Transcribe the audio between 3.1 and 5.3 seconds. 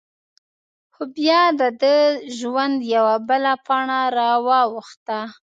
بله پاڼه را واوښته…